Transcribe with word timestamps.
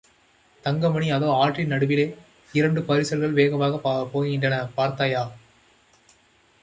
தங்கமணி, 0.63 1.09
அதோ, 1.09 1.33
ஆற்றின் 1.33 1.67
நடுவிலே 1.67 2.15
இரண்டு 2.53 2.81
பரிசல்கள் 2.81 3.33
வேகமாகப் 3.33 4.09
போகின்றன, 4.13 4.69
பார்த்தாயா? 4.75 5.31